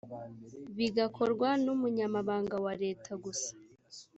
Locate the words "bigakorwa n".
0.77-1.65